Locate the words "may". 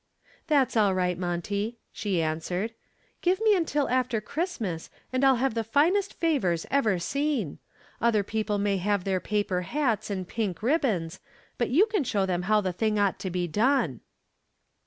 8.57-8.77